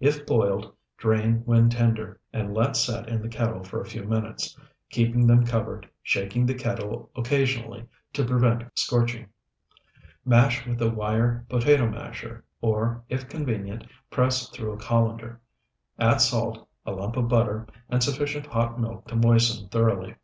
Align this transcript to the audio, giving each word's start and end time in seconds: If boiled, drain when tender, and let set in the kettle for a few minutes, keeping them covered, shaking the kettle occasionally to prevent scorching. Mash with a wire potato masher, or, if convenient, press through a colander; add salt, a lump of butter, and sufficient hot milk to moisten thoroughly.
If 0.00 0.26
boiled, 0.26 0.74
drain 0.98 1.42
when 1.44 1.70
tender, 1.70 2.18
and 2.32 2.52
let 2.52 2.74
set 2.76 3.08
in 3.08 3.22
the 3.22 3.28
kettle 3.28 3.62
for 3.62 3.80
a 3.80 3.86
few 3.86 4.02
minutes, 4.02 4.58
keeping 4.90 5.28
them 5.28 5.46
covered, 5.46 5.88
shaking 6.02 6.44
the 6.44 6.56
kettle 6.56 7.08
occasionally 7.14 7.86
to 8.14 8.24
prevent 8.24 8.64
scorching. 8.76 9.28
Mash 10.24 10.66
with 10.66 10.82
a 10.82 10.90
wire 10.90 11.46
potato 11.48 11.88
masher, 11.88 12.44
or, 12.60 13.04
if 13.08 13.28
convenient, 13.28 13.86
press 14.10 14.48
through 14.48 14.72
a 14.72 14.76
colander; 14.76 15.40
add 16.00 16.16
salt, 16.16 16.68
a 16.84 16.90
lump 16.90 17.16
of 17.16 17.28
butter, 17.28 17.64
and 17.88 18.02
sufficient 18.02 18.46
hot 18.46 18.80
milk 18.80 19.06
to 19.06 19.14
moisten 19.14 19.68
thoroughly. 19.68 20.16